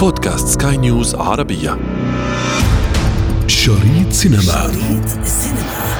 [0.00, 1.78] بودكاست سكاي نيوز عربية
[3.46, 5.90] شريط سينما شريط سينما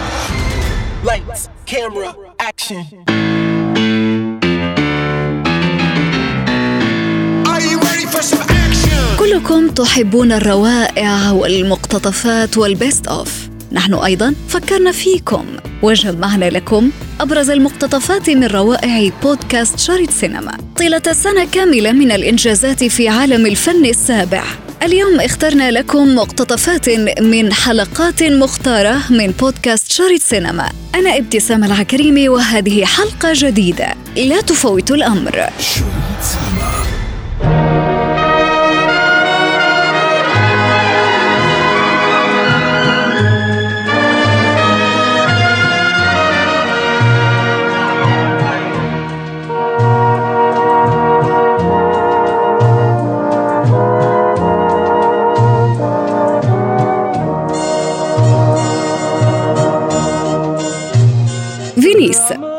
[1.05, 2.11] Lights, camera,
[2.51, 2.85] action.
[7.53, 9.19] Are you ready for some action?
[9.19, 15.45] كلكم تحبون الروائع والمقتطفات وال best of نحن أيضا فكرنا فيكم.
[15.83, 16.91] وجمعنا لكم
[17.21, 20.59] أبرز المقتطفات من روائع بودكاست شريط سينما.
[20.77, 24.45] طيلة سنة كاملة من الإنجازات في عالم الفن السابع.
[24.83, 26.89] اليوم اخترنا لكم مقتطفات
[27.21, 30.73] من حلقات مختارة من بودكاست شريط سينما.
[30.95, 33.95] أنا ابتسام العكريمي وهذه حلقة جديدة.
[34.17, 35.51] لا تفوتوا الأمر.
[35.61, 36.50] شريط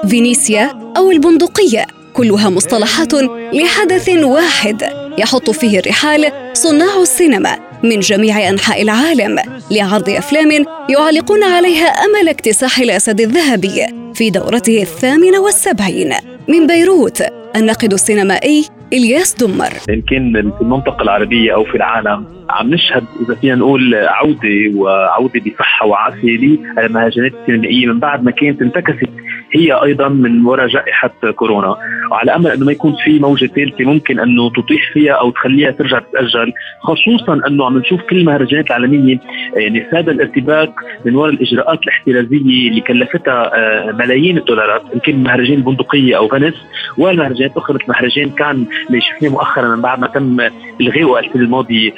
[0.10, 3.14] فينيسيا أو البندقية كلها مصطلحات
[3.54, 4.84] لحدث واحد
[5.18, 9.40] يحط فيه الرحال صناع السينما من جميع أنحاء العالم
[9.72, 16.14] لعرض أفلام يعلقون عليها أمل اكتساح الأسد الذهبي في دورته الثامنة والسبعين.
[16.48, 17.24] من بيروت
[17.56, 19.74] الناقد السينمائي إلياس دمر.
[19.88, 25.86] كان في المنطقة العربية أو في العالم عم نشهد إذا فينا نقول عودة وعودة بصحه
[25.86, 29.10] وعافية للمهرجانات السينمائيه من بعد ما كانت انتكست
[29.54, 31.78] هي أيضا من وراء جائحة كورونا.
[32.12, 36.00] وعلى أمل إنه ما يكون في موجة ثالثة ممكن إنه تطيح فيها أو تخليها ترجع
[36.00, 39.20] تتأجل خصوصا إنه عم نشوف كل المهرجانات العالمية
[39.56, 40.74] يعني هذا الارتباك
[41.06, 46.54] من وراء الإجراءات الاحترازية اللي كلفتها آه، ملايين الدولارات إن كان مهرجان البندقيه أو فينيس
[46.98, 50.40] والمهرجانات الاخرى مثل مهرجان كان اللي شفناه مؤخرا من بعد ما تم
[50.82, 51.92] إلغائه السنة الماضية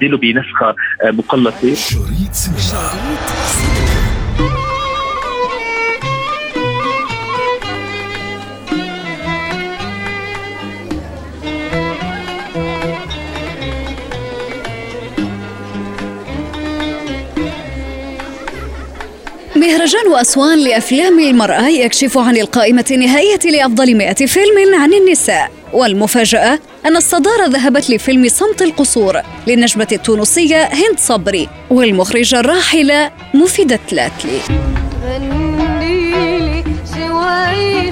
[0.00, 1.74] واستبداله بنسخة آه، مقلصة.
[1.74, 2.30] شريط
[19.56, 25.59] مهرجان أسوان لأفلام المرأة يكشف عن القائمة النهائية لأفضل 100 فيلم عن النساء.
[25.72, 34.40] والمفاجأة أن الصدارة ذهبت لفيلم صمت القصور للنجمة التونسية هند صبري والمخرجة الراحلة مفيدة تلاتلي.
[35.04, 36.64] غنيلي
[36.94, 37.90] شوي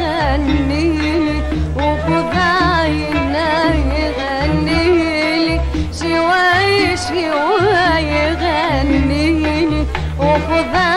[0.00, 1.42] غنيلي
[1.76, 2.40] وخذ
[7.08, 9.86] شوي غنيلي
[10.18, 10.89] وخذ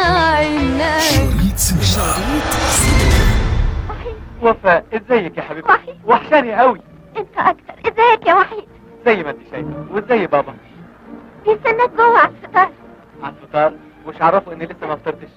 [4.44, 5.96] وفاء إزيك يا حبيبتي؟ وحيد.
[6.06, 6.82] وحشاني قوي
[7.18, 8.68] أنت أكتر إزيك يا وحيد؟
[9.06, 9.86] زي ما أنت شايفة.
[9.92, 10.54] وإزاي بابا؟
[11.46, 12.70] بيستناك جوه على الفطار.
[13.24, 13.74] على الفطار؟
[14.06, 15.30] وش عرفوا إني لسه ما فطرتش.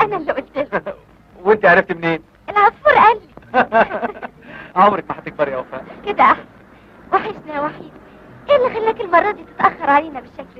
[0.00, 0.94] أنا اللي قلت له
[1.44, 3.28] وأنت عرفت منين؟ العصفور قال لي.
[4.76, 5.84] عمرك ما هتكبر يا وفاء.
[6.06, 6.44] كده أحسن.
[7.12, 7.92] وحشنا يا وحيد.
[8.50, 10.51] إيه اللي خلاك المرة دي تتأخر علينا بالشكل ده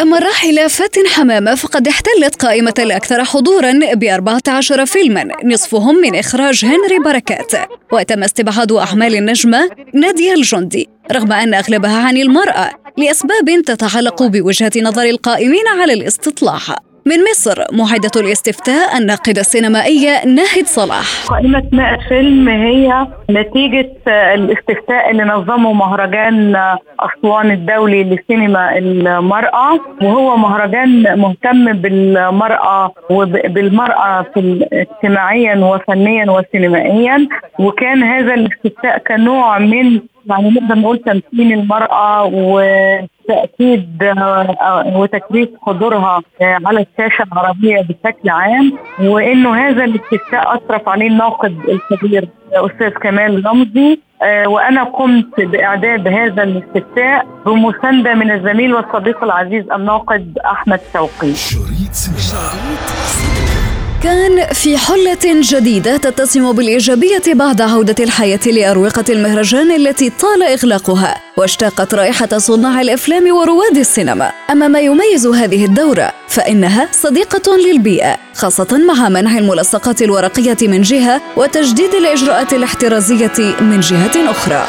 [0.00, 6.64] أما الراحلة فاتن حمامة فقد احتلت قائمة الأكثر حضورا ب 14 فيلما نصفهم من إخراج
[6.64, 7.52] هنري بركات.
[7.92, 15.02] وتم استبعاد أعمال النجمة نادية الجندي رغم أن أغلبها عن المرأة لأسباب تتعلق بوجهة نظر
[15.02, 16.87] القائمين على الاستطلاع.
[17.08, 21.26] من مصر معدة الاستفتاء الناقدة السينمائية ناهد صلاح.
[21.28, 26.56] قائمة 100 فيلم هي نتيجة الاستفتاء اللي نظمه مهرجان
[27.00, 29.80] أسوان الدولي لسينما المرأة.
[30.02, 34.26] وهو مهرجان مهتم بالمرأة وبالمرأة
[34.72, 37.28] اجتماعيا وفنيا وسينمائيا.
[37.58, 46.58] وكان هذا الاستفتاء كنوع من يعني نقدر نقول تمثيل المرأة وتأكيد آه، وتكريس حضورها آه،
[46.66, 54.00] على الشاشة العربية بشكل عام وإنه هذا الاستفتاء أشرف عليه الناقد الكبير أستاذ كمال رمزي.
[54.22, 61.34] آه، وأنا قمت بإعداد هذا الاستفتاء بمساندة من الزميل والصديق العزيز الناقد أحمد شوقي.
[61.34, 63.57] شريط سينما.
[64.02, 71.94] كان في حلة جديدة تتسم بالإيجابية بعد عودة الحياة لأروقة المهرجان التي طال إغلاقها واشتاقت
[71.94, 74.32] رائحة صناع الأفلام ورواد السينما.
[74.50, 81.20] أما ما يميز هذه الدورة فإنها صديقة للبيئة خاصة مع منع الملصقات الورقية من جهة
[81.36, 84.66] وتجديد الإجراءات الاحترازية من جهة أخرى.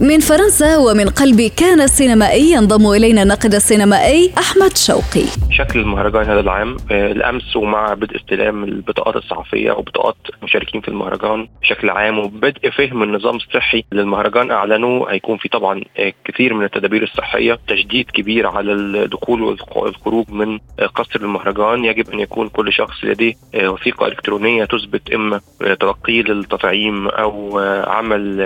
[0.00, 5.26] من فرنسا ومن قلب كان السينمائي ينضم إلينا الناقد السينمائي أحمد شوقي.
[5.50, 11.48] شكل المهرجان هذا العام آه، الأمس ومع بدء استلام البطاقات الصحفية وبطاقات المشاركين في المهرجان
[11.62, 17.02] بشكل عام وبدء فهم النظام الصحي للمهرجان أعلنوا هيكون في طبعا آه، كثير من التدابير
[17.02, 19.42] الصحية تشديد كبير على الدخول
[19.76, 21.84] والخروج من آه، قصر المهرجان.
[21.84, 25.40] يجب أن يكون كل شخص لديه وثيقة إلكترونية تثبت إما
[25.80, 28.40] تلقيه للتطعيم أو عمل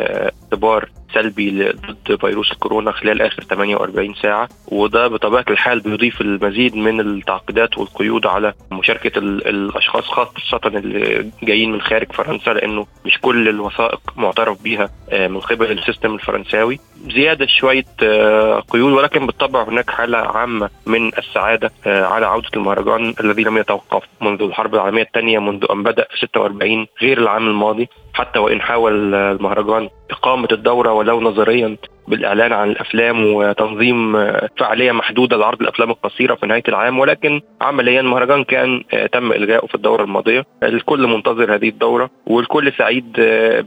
[0.52, 7.00] اختبار سلبي ضد فيروس الكورونا خلال آخر 48 ساعة وده بطبيعة الحال بيضيف المزيد من
[7.00, 14.00] التعقيدات والقيود على مشاركة الأشخاص خاصة اللي جايين من خارج فرنسا لأنه مش كل الوثائق
[14.16, 16.80] معترف بها آه، من قبل السيستم الفرنساوي.
[17.14, 23.14] زيادة شوية آه، قيود ولكن بالطبع هناك حالة عامة من السعادة آه، على عودة المهرجان
[23.20, 27.88] الذي لم يتوقف منذ الحرب العالمية الثانية منذ أن بدأ في 46 غير العام الماضي.
[28.14, 31.76] حتى وإن حاول المهرجان إقامة الدورة ولو نظريا
[32.08, 34.12] بالإعلان عن الأفلام وتنظيم
[34.58, 38.82] فعالية محدودة لعرض الأفلام القصيرة في نهاية العام ولكن عمليا المهرجان كان
[39.12, 40.44] تم إلغائه في الدورة الماضية.
[40.62, 43.12] الكل منتظر هذه الدورة والكل سعيد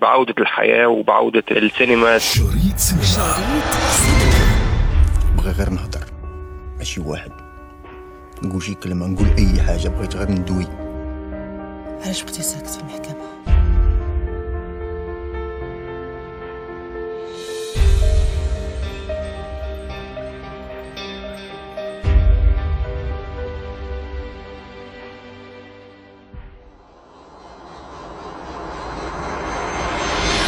[0.02, 2.18] بعودة الحياة وبعودة السينما.
[2.18, 3.36] شريط سينما.
[5.38, 6.06] بغي غير نهضر.
[6.78, 7.32] ماشي واحد.
[8.44, 10.68] نقول شي كلمة نقول أي حاجة بغيت غير ندوي.
[12.06, 13.65] علاش بقيتي ساكت في المحكمة؟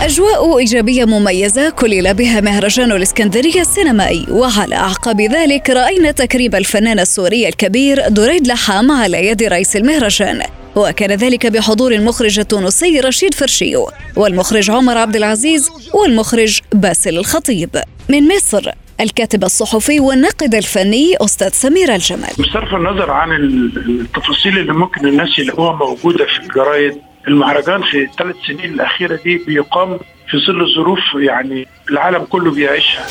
[0.07, 4.25] أجواء إيجابية مميزة كلل بها مهرجان الإسكندرية السينمائي.
[4.29, 10.41] وعلى أعقاب ذلك رأينا تكريم الفنان السوري الكبير دريد لحام على يد رئيس المهرجان.
[10.75, 17.69] وكان ذلك بحضور المخرج التونسي رشيد فرشيو والمخرج عمر عبد العزيز والمخرج باسل الخطيب.
[18.09, 18.71] من مصر
[19.01, 25.75] الكاتب الصحفي والناقد الفني أستاذ سمير الجمل بصرف النظر عن التفاصيل اللي ممكن الناس يلاقوها
[25.75, 26.93] موجودة في الجرايد
[27.27, 33.05] المهرجان في الثلاث سنين الأخيرة دي بيقام في ظل ظروف يعني العالم كله بيعيشها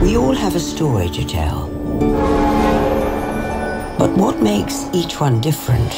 [0.00, 1.60] We all have a story to tell.
[3.98, 5.92] But what makes each one different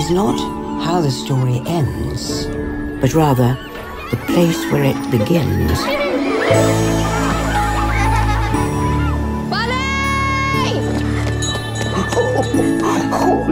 [0.00, 0.38] is not
[0.86, 2.46] how the story ends,
[3.02, 3.50] but rather
[4.10, 5.78] the place where it begins.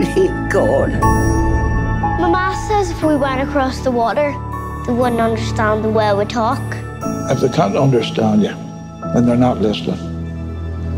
[0.05, 0.91] Holy God.
[2.21, 4.33] Mama says if we went across the water,
[4.87, 6.61] they wouldn't understand the way we talk.
[7.31, 8.55] If they can't understand you,
[9.15, 9.99] then they're not listening.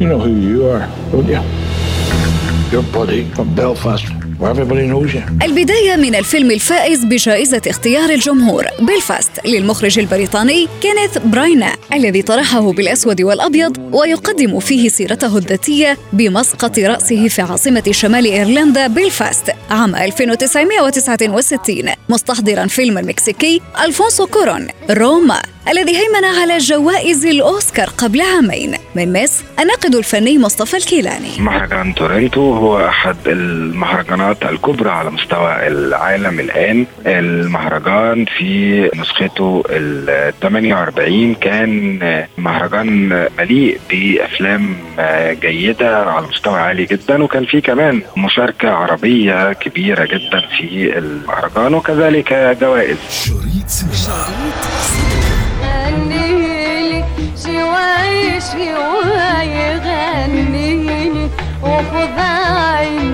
[0.01, 1.41] You know who you are, don't you?
[2.73, 4.24] Your buddy from Belfast.
[5.43, 13.23] البداية من الفيلم الفائز بجائزة اختيار الجمهور بلفاست للمخرج البريطاني كينيث براينا الذي طرحه بالأسود
[13.23, 22.67] والأبيض ويقدم فيه سيرته الذاتية بمسقط رأسه في عاصمة شمال إيرلندا بلفاست عام 1969 مستحضرا
[22.67, 25.54] فيلم المكسيكي ألفونسو كورون روما.
[25.69, 28.75] الذي هيمن على جوائز الأوسكار قبل عامين.
[28.95, 31.29] من مصر الناقد الفني مصطفى الكيلاني.
[31.39, 36.87] مهرجان تورنتو هو أحد المهرجانات الكبرى على مستوى العالم الآن.
[37.07, 41.99] المهرجان في نسخته ال 48 كان
[42.39, 43.09] مهرجان
[43.39, 44.77] مليء بأفلام
[45.41, 52.57] جيدة على مستوى عالي جدا وكان في كمان مشاركة عربية كبيرة جدا في المهرجان وكذلك
[52.61, 52.99] جوائز.
[53.31, 54.74] غنيلي
[58.25, 61.31] شوي شوي غنيلي
[61.63, 63.14] وخذ عيني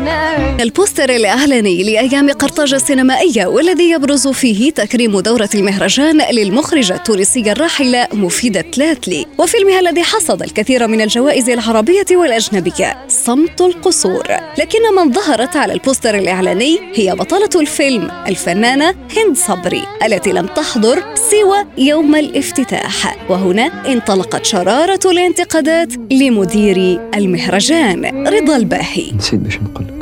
[0.60, 8.60] البوستر الإعلاني لأيام قرطاج السينمائية والذي يبرز فيه تكريم دورة المهرجان للمخرجة التونسية الراحلة مفيدة
[8.60, 14.26] تلاتلي وفيلمها الذي حصد الكثير من الجوائز العربية والأجنبية صمت القصور.
[14.58, 21.04] لكن من ظهرت على البوستر الإعلاني هي بطلة الفيلم الفنانة هند صبري التي لم تحضر
[21.30, 23.16] سوى يوم الافتتاح.
[23.30, 29.12] وهنا انطلقت شرارة الانتقادات لمدير المهرجان رضا الباهي.
[29.12, 29.99] نسيت باش نقول.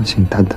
[0.00, 0.56] حسين نتعدى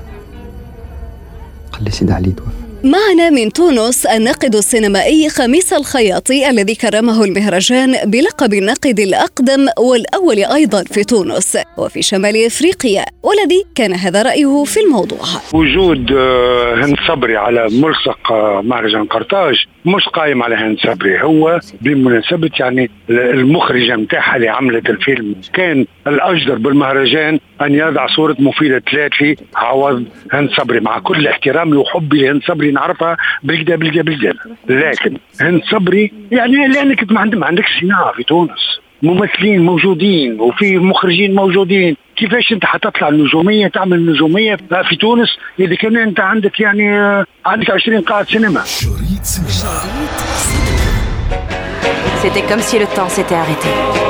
[1.71, 2.68] خلي سيدي علي توفى.
[2.83, 10.83] معنا من تونس الناقد السينمائي خميس الخياطي الذي كرمه المهرجان بلقب الناقد الأقدم والأول أيضا
[10.83, 15.19] في تونس وفي شمال إفريقيا والذي كان هذا رأيه في الموضوع.
[15.53, 19.55] وجود آه، هند صبري على ملصق آه، مهرجان قرطاج
[19.85, 25.35] مش قايم على هند صبري هو بمناسبة يعني المخرجة متاعها اللي عملت الفيلم.
[25.53, 30.79] كان الأجدر بالمهرجان أن يضع صورة مفيدة تلاتلي عوض هند صبري.
[30.79, 34.33] مع كل احترامي وحبي لهند صبري اللي نعرفها بالكدا بالكدا بالكدا
[34.69, 38.79] لكن هند صبري يعني لأنك ما عندك ما عندكش صناعه في تونس.
[39.03, 41.95] ممثلين موجودين وفي مخرجين موجودين.
[42.15, 44.55] كيفاش أنت حتطلع النجومية تعمل نجوميه
[44.89, 48.63] في تونس؟ إذا كان أنت عندك يعني آه، عندك 20 قاعة سينما.
[52.21, 54.08] C'était comme si le temps s'était arrêté.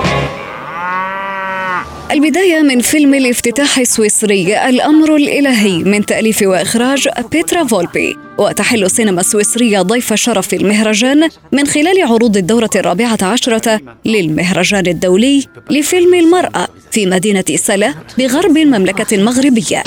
[2.11, 9.81] البداية من فيلم الافتتاح السويسري الأمر الإلهي من تأليف وإخراج بيترا فولبي وتحل السينما السويسرية
[9.81, 17.45] ضيف شرف المهرجان من خلال عروض الدورة الرابعة عشرة للمهرجان الدولي لفيلم المرأة في مدينة
[17.55, 19.83] سلا بغرب المملكة المغربية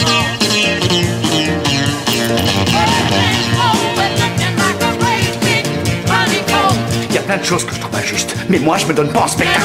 [7.09, 9.13] Il y a plein de choses que je trouve injustes, mais moi je me donne
[9.13, 9.63] pas en spectacle.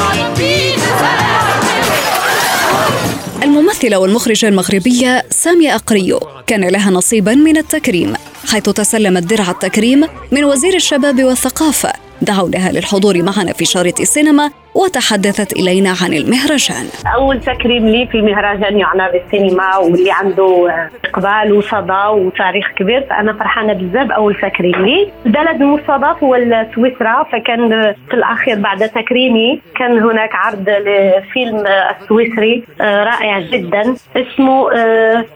[3.43, 6.19] الممثلة والمخرجة المغربية سامية أقريو.
[6.47, 8.13] كان لها نصيبا من التكريم
[8.47, 14.51] حيث تسلمت درع التكريم من وزير الشباب والثقافة دعوناها للحضور معنا في شارة السينما
[14.83, 16.85] وتحدثت إلينا عن المهرجان.
[17.15, 20.71] أول تكريم لي في مهرجان يعنى بالسينما واللي عنده
[21.05, 25.11] إقبال وصدى وتاريخ كبير فانا فرحانة بزاف أول تكريم لي.
[25.25, 26.37] البلد المستضاف هو
[26.75, 31.63] سويسرا فكان في الأخير بعد تكريمي كان هناك عرض لفيلم
[32.01, 33.95] السويسري آه، رائع جدا.
[34.15, 34.69] اسمه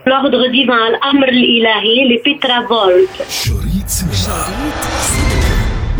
[0.07, 3.21] L'ordre divin الأمر الإلهي لبيترا فولت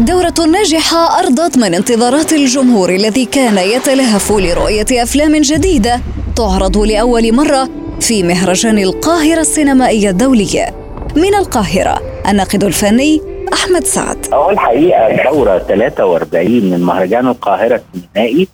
[0.02, 6.02] دورة ناجحة أرضت من انتظارات الجمهور الذي كان يتلهف لرؤية أفلام جديدة
[6.36, 10.76] تعرض لأول مرة في مهرجان القاهرة السينمائية الدولية.
[11.16, 13.22] من القاهرة الناقد الفني
[13.54, 14.34] أحمد سعد.
[14.34, 18.48] هو الحقيقة الدوره 43 من مهرجان القاهرة السينمائي.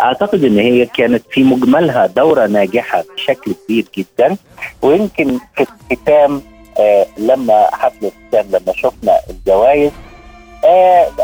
[0.00, 4.36] أعتقد إن هي كانت في مجملها دورة ناجحة بشكل كبير جدا.
[4.82, 6.42] ويمكن في الختام
[6.78, 9.90] آه لما حفل الختام لما شفنا الجوائز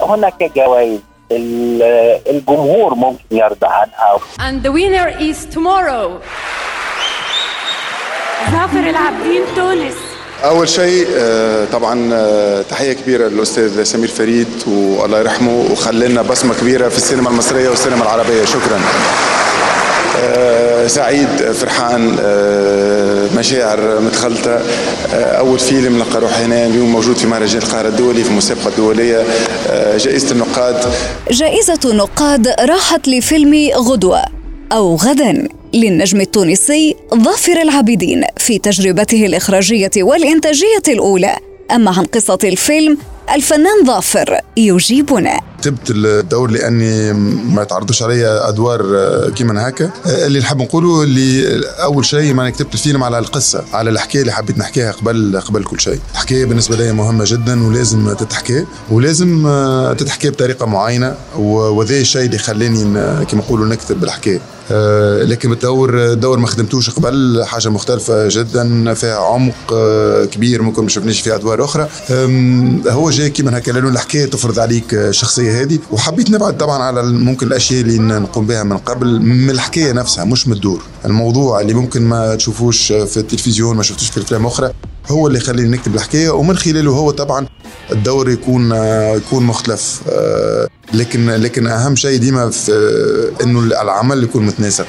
[0.03, 0.99] هناك جوائز.
[1.33, 4.19] ال- الجمهور ممكن يرضى عنها.
[4.39, 6.11] And the winner is tomorrow.
[8.51, 9.95] ظافر العابدين تونس.
[10.45, 16.89] أول شيء آه، طبعا آه، تحية كبيرة للأستاذ سمير فريد والله يرحمه وخلينا بصمة كبيرة
[16.89, 18.45] في السينما المصرية والسينما العربية.
[18.45, 18.81] شكرا.
[20.25, 24.51] آه، سعيد فرحان آه، مشاعر متخلطة.
[24.51, 29.25] آه، أول فيلم لقى روحنا اليوم موجود في مهرجان القاهرة الدولي في المسابقة الدولية.
[29.69, 30.93] آه، جائزة النقاد.
[31.31, 34.23] جائزة النقاد راحت لفيلم غدوة
[34.73, 41.37] أو غدا للنجم التونسي ظافر العابدين في تجربته الإخراجية والإنتاجية الأولى.
[41.71, 42.99] أما عن قصة الفيلم
[43.35, 45.41] الفنان ظافر يجيبنا.
[45.61, 47.13] كتبت الدور لأني
[47.55, 49.85] ما تعرضوش عليا أدوار آه، كيما هكا.
[50.07, 54.33] آه، اللي نحب نقوله اللي أول شيء ما كتبت الفيلم على القصة على الحكاية اللي
[54.33, 55.99] حبيت نحكيها قبل قبل كل شيء.
[56.13, 62.39] الحكاية بالنسبة لي مهمة جدا ولازم تتحكي ولازم آه، تتحكي بطريقة معينة وذا الشيء اللي
[62.39, 62.79] خلاني
[63.25, 64.41] كيما نقولوا نكتب الحكاية.
[65.23, 70.89] لكن الدور الدور ما خدمتوش قبل حاجة مختلفة جدا فيها عمق آه، كبير ممكن ما
[70.89, 71.89] شفناش في أدوار أخرى.
[72.89, 77.03] هو جاي كيما هكا لأنه الحكاية تفرض عليك آه، الشخصيه هذه وحبيت نبعد طبعا على
[77.03, 80.83] ممكن الأشياء اللي نقوم بها من قبل من الحكاية نفسها مش من الدور.
[81.05, 84.73] الموضوع اللي ممكن ما تشوفوش في التلفزيون ما شفتوش في أفلام أخرى
[85.09, 86.31] هو اللي يخليني نكتب الحكاية.
[86.31, 87.47] ومن خلاله هو طبعا
[87.93, 90.01] الدور يكون آه، يكون مختلف.
[90.09, 92.73] آه، لكن لكن أهم شيء ديما في
[93.43, 94.87] إنه العمل يكون متناسق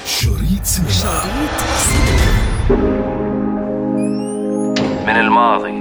[5.07, 5.71] من الماضي.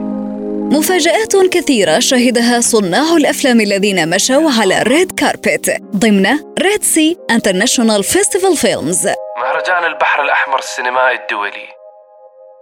[0.76, 6.26] مفاجآت كثيرة شهدها صناع الأفلام الذين مشوا على red carpet ضمن
[6.62, 11.79] Red Sea International Festival Films مهرجان البحر الأحمر السينمائي الدولي.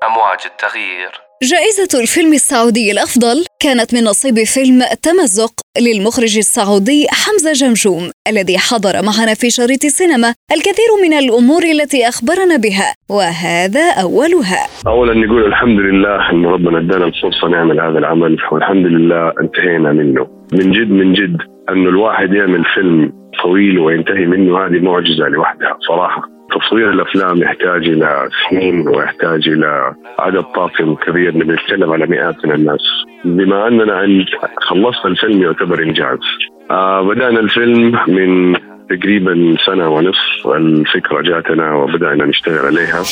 [0.07, 1.11] أمواج التغيير.
[1.43, 8.93] جائزة الفيلم السعودي الأفضل كانت من نصيب فيلم تمزق للمخرج السعودي حمزة جمجوم الذي حضر
[8.93, 14.67] معنا في شريط السينما الكثير من الأمور التي أخبرنا بها وهذا أولها.
[14.87, 20.27] اولا نقول الحمد لله إن ربنا ادانا الفرصة نعمل هذا العمل والحمد لله انتهينا منه.
[20.53, 21.37] من جد من جد
[21.71, 23.13] انه الواحد يعمل فيلم
[23.43, 26.38] طويل وينتهي منه هذه معجزة لوحدها صراحة.
[26.55, 32.81] تصوير الأفلام يحتاج إلى سنين ويحتاج إلى عدد طاقم كبير بنتكلم على مئات من الناس.
[33.25, 34.27] بما أننا عند
[34.61, 36.19] خلصنا الفيلم يعتبر إنجاز.
[36.71, 38.55] آه بدأنا الفيلم من
[38.91, 43.03] تقريبا سنة ونصف الفكرة جاتنا وبدأنا نشتغل عليها.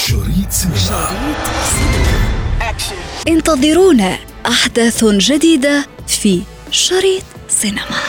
[3.28, 4.12] انتظرونا
[4.46, 8.00] أحداث جديدة في شريط سينما.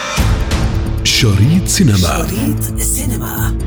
[1.03, 1.97] شريط سينما.
[1.97, 3.66] شريط السينما